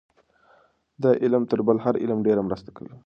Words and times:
دا 1.03 1.11
علم 1.23 1.43
تر 1.51 1.59
بل 1.67 1.77
هر 1.85 1.95
علم 2.03 2.19
ډېره 2.27 2.41
مرسته 2.47 2.69
کوي. 2.77 2.93